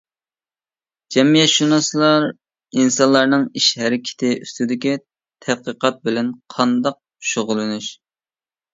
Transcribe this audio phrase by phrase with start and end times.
[1.15, 4.97] جەمئىيەتشۇناسلار ئىنسانلارنىڭ ئىش-ھەرىكىتى ئۈستىدىكى
[5.49, 7.03] تەتقىقات بىلەن قانداق
[7.35, 7.97] شۇغۇللىنىش.